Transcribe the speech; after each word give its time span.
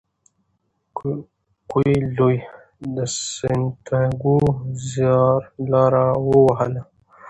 کویلیو 1.69 2.31
د 2.95 2.97
سانتیاګو 3.33 4.37
زیارلاره 4.89 6.05
ووهله. 6.27 6.81